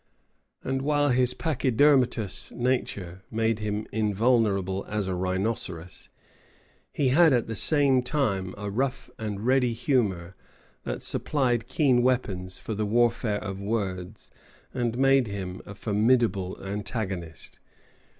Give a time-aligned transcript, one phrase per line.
[0.63, 6.09] And while his pachydermatous nature made him invulnerable as a rhinoceros,
[6.91, 10.35] he had at the same time a rough and ready humor
[10.85, 14.31] that supplied keen weapons for the warfare of words
[14.73, 17.59] and made him a formidable antagonist.